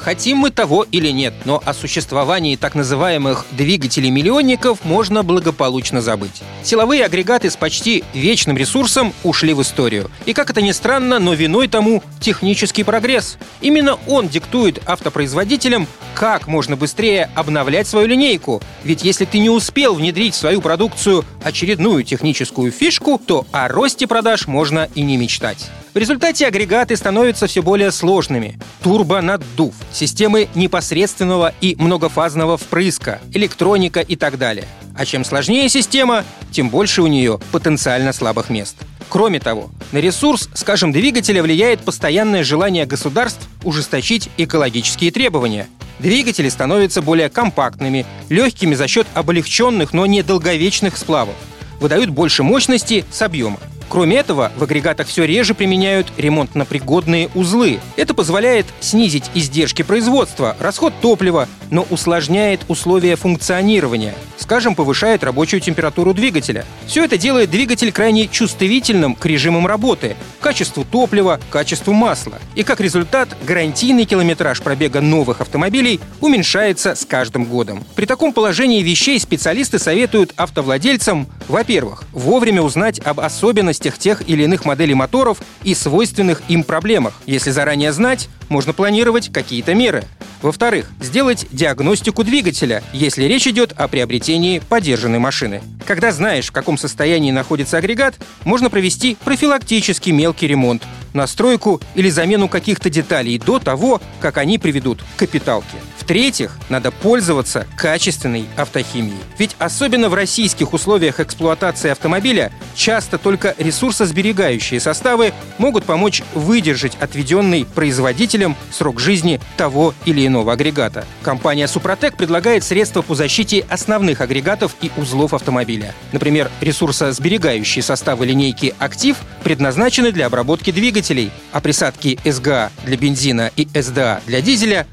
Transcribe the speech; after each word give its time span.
Хотим 0.00 0.38
мы 0.38 0.50
того 0.50 0.86
или 0.90 1.10
нет, 1.10 1.34
но 1.44 1.62
о 1.62 1.74
существовании 1.74 2.56
так 2.56 2.74
называемых 2.74 3.44
двигателей-миллионников 3.50 4.82
можно 4.82 5.22
благополучно 5.22 6.00
забыть. 6.00 6.42
Силовые 6.62 7.04
агрегаты 7.04 7.50
с 7.50 7.56
почти 7.56 8.02
вечным 8.14 8.56
ресурсом 8.56 9.12
ушли 9.24 9.52
в 9.52 9.60
историю. 9.60 10.10
И 10.24 10.32
как 10.32 10.48
это 10.48 10.62
ни 10.62 10.72
странно, 10.72 11.18
но 11.18 11.34
виной 11.34 11.68
тому 11.68 12.02
технический 12.18 12.82
прогресс. 12.82 13.36
Именно 13.60 13.98
он 14.06 14.28
диктует 14.28 14.80
автопроизводителям, 14.86 15.86
как 16.14 16.46
можно 16.46 16.76
быстрее 16.76 17.28
обновлять 17.34 17.86
свою 17.86 18.06
линейку. 18.06 18.62
Ведь 18.84 19.04
если 19.04 19.26
ты 19.26 19.38
не 19.38 19.50
успел 19.50 19.94
внедрить 19.94 20.32
в 20.32 20.38
свою 20.38 20.62
продукцию 20.62 21.26
очередную 21.44 22.04
техническую 22.04 22.72
фишку, 22.72 23.20
то 23.24 23.46
о 23.52 23.68
росте 23.68 24.06
продаж 24.06 24.46
можно 24.46 24.88
и 24.94 25.02
не 25.02 25.18
мечтать. 25.18 25.70
В 25.92 25.98
результате 25.98 26.46
агрегаты 26.46 26.96
становятся 26.96 27.48
все 27.48 27.62
более 27.62 27.90
сложными. 27.90 28.60
Турбонаддув, 28.82 29.74
системы 29.92 30.48
непосредственного 30.54 31.52
и 31.60 31.76
многофазного 31.78 32.56
впрыска, 32.56 33.20
электроника 33.32 34.00
и 34.00 34.16
так 34.16 34.38
далее. 34.38 34.66
А 34.96 35.04
чем 35.04 35.24
сложнее 35.24 35.68
система, 35.68 36.24
тем 36.50 36.68
больше 36.68 37.02
у 37.02 37.06
нее 37.06 37.40
потенциально 37.52 38.12
слабых 38.12 38.50
мест. 38.50 38.76
Кроме 39.08 39.40
того, 39.40 39.70
на 39.92 39.98
ресурс, 39.98 40.48
скажем, 40.54 40.92
двигателя 40.92 41.42
влияет 41.42 41.80
постоянное 41.80 42.44
желание 42.44 42.86
государств 42.86 43.48
ужесточить 43.64 44.30
экологические 44.36 45.10
требования. 45.10 45.68
Двигатели 45.98 46.48
становятся 46.48 47.02
более 47.02 47.28
компактными, 47.28 48.06
легкими 48.28 48.74
за 48.74 48.88
счет 48.88 49.06
облегченных, 49.14 49.92
но 49.92 50.06
недолговечных 50.06 50.96
сплавов. 50.96 51.34
Выдают 51.80 52.10
больше 52.10 52.42
мощности 52.42 53.04
с 53.10 53.20
объема. 53.22 53.58
Кроме 53.90 54.18
этого, 54.18 54.52
в 54.56 54.62
агрегатах 54.62 55.08
все 55.08 55.24
реже 55.24 55.52
применяют 55.52 56.12
ремонтно-пригодные 56.16 57.28
узлы. 57.34 57.80
Это 57.96 58.14
позволяет 58.14 58.66
снизить 58.78 59.24
издержки 59.34 59.82
производства, 59.82 60.56
расход 60.60 60.94
топлива, 61.02 61.48
но 61.70 61.84
усложняет 61.90 62.60
условия 62.68 63.16
функционирования. 63.16 64.14
Скажем, 64.36 64.76
повышает 64.76 65.24
рабочую 65.24 65.60
температуру 65.60 66.14
двигателя. 66.14 66.64
Все 66.86 67.04
это 67.04 67.18
делает 67.18 67.50
двигатель 67.50 67.90
крайне 67.90 68.28
чувствительным 68.28 69.16
к 69.16 69.26
режимам 69.26 69.66
работы, 69.66 70.16
качеству 70.40 70.84
топлива, 70.84 71.40
качеству 71.50 71.92
масла. 71.92 72.38
И 72.54 72.62
как 72.62 72.80
результат, 72.80 73.36
гарантийный 73.44 74.04
километраж 74.04 74.62
пробега 74.62 75.00
новых 75.00 75.40
автомобилей 75.40 75.98
уменьшается 76.20 76.94
с 76.94 77.04
каждым 77.04 77.44
годом. 77.44 77.84
При 77.96 78.06
таком 78.06 78.32
положении 78.32 78.84
вещей 78.84 79.18
специалисты 79.18 79.80
советуют 79.80 80.32
автовладельцам, 80.36 81.26
во-первых, 81.50 82.04
вовремя 82.12 82.62
узнать 82.62 83.00
об 83.00 83.20
особенностях 83.20 83.98
тех 83.98 84.26
или 84.28 84.44
иных 84.44 84.64
моделей 84.64 84.94
моторов 84.94 85.38
и 85.62 85.74
свойственных 85.74 86.42
им 86.48 86.64
проблемах. 86.64 87.14
Если 87.26 87.50
заранее 87.50 87.92
знать, 87.92 88.28
можно 88.48 88.72
планировать 88.72 89.32
какие-то 89.32 89.74
меры. 89.74 90.04
Во-вторых, 90.42 90.90
сделать 91.00 91.46
диагностику 91.50 92.24
двигателя, 92.24 92.82
если 92.92 93.24
речь 93.24 93.46
идет 93.46 93.72
о 93.72 93.88
приобретении 93.88 94.60
подержанной 94.60 95.18
машины. 95.18 95.60
Когда 95.86 96.12
знаешь, 96.12 96.48
в 96.48 96.52
каком 96.52 96.78
состоянии 96.78 97.30
находится 97.30 97.76
агрегат, 97.76 98.14
можно 98.44 98.70
провести 98.70 99.18
профилактический 99.22 100.12
мелкий 100.12 100.46
ремонт, 100.46 100.82
настройку 101.12 101.80
или 101.94 102.08
замену 102.08 102.48
каких-то 102.48 102.88
деталей 102.88 103.38
до 103.38 103.58
того, 103.58 104.00
как 104.20 104.38
они 104.38 104.58
приведут 104.58 105.02
к 105.02 105.18
капиталке. 105.18 105.76
В-третьих, 106.10 106.58
надо 106.68 106.90
пользоваться 106.90 107.68
качественной 107.76 108.46
автохимией. 108.56 109.20
Ведь 109.38 109.54
особенно 109.60 110.08
в 110.08 110.14
российских 110.14 110.72
условиях 110.72 111.20
эксплуатации 111.20 111.88
автомобиля 111.88 112.50
часто 112.74 113.16
только 113.16 113.54
ресурсосберегающие 113.58 114.80
составы 114.80 115.32
могут 115.58 115.84
помочь 115.84 116.24
выдержать 116.34 116.96
отведенный 116.98 117.64
производителем 117.64 118.56
срок 118.72 118.98
жизни 118.98 119.40
того 119.56 119.94
или 120.04 120.26
иного 120.26 120.54
агрегата. 120.54 121.04
Компания 121.22 121.68
«Супротек» 121.68 122.16
предлагает 122.16 122.64
средства 122.64 123.02
по 123.02 123.14
защите 123.14 123.64
основных 123.68 124.20
агрегатов 124.20 124.74
и 124.82 124.90
узлов 124.96 125.32
автомобиля. 125.32 125.94
Например, 126.10 126.50
ресурсосберегающие 126.60 127.84
составы 127.84 128.26
линейки 128.26 128.74
«Актив» 128.80 129.16
предназначены 129.44 130.10
для 130.10 130.26
обработки 130.26 130.72
двигателей, 130.72 131.30
а 131.52 131.60
присадки 131.60 132.18
СГА 132.24 132.72
для 132.84 132.96
бензина 132.96 133.52
и 133.54 133.68
СДА 133.80 134.22
для 134.26 134.40
дизеля 134.40 134.88